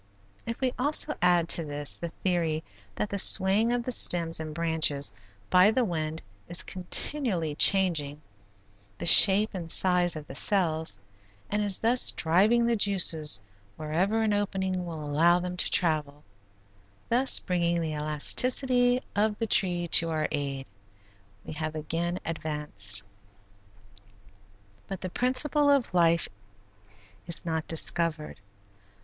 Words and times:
If 0.47 0.59
we 0.59 0.73
also 0.79 1.13
add 1.21 1.47
to 1.49 1.63
this 1.63 1.99
the 1.99 2.09
theory 2.23 2.63
that 2.95 3.09
the 3.11 3.19
swaying 3.19 3.71
of 3.71 3.83
the 3.83 3.91
stems 3.91 4.39
and 4.39 4.51
branches 4.51 5.11
by 5.51 5.69
the 5.69 5.85
wind 5.85 6.23
is 6.47 6.63
continually 6.63 7.53
changing 7.53 8.19
the 8.97 9.05
shape 9.05 9.51
and 9.53 9.69
size 9.71 10.15
of 10.15 10.25
the 10.25 10.33
cells 10.33 10.99
and 11.51 11.61
is 11.61 11.77
thus 11.77 12.11
driving 12.13 12.65
the 12.65 12.75
juices 12.75 13.39
wherever 13.77 14.23
an 14.23 14.33
opening 14.33 14.87
will 14.87 15.03
allow 15.03 15.37
them 15.37 15.55
to 15.55 15.69
travel, 15.69 16.23
thus 17.09 17.37
bringing 17.37 17.79
the 17.79 17.93
elasticity 17.93 19.01
of 19.15 19.37
the 19.37 19.45
tree 19.45 19.87
to 19.89 20.09
our 20.09 20.27
aid, 20.31 20.65
we 21.45 21.53
have 21.53 21.75
again 21.75 22.19
advanced. 22.25 23.03
But 24.87 25.01
the 25.01 25.11
principle 25.11 25.69
of 25.69 25.93
life 25.93 26.27
is 27.27 27.45
not 27.45 27.67
discovered. 27.67 28.39